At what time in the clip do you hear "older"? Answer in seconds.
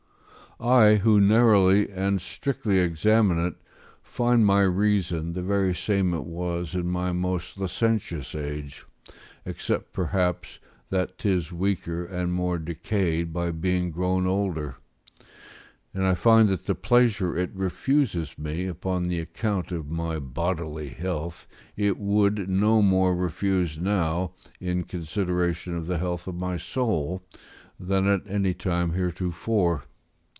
14.27-14.75